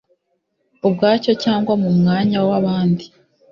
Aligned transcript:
ubwacyo 0.87 1.31
cyangwa 1.43 1.73
mu 1.83 1.89
mwanya 1.97 2.37
w 2.47 2.51
abandi 2.59 3.05